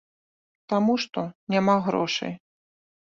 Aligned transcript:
Таму 0.71 0.95
што 1.03 1.25
няма 1.55 1.75
грошай. 1.89 2.33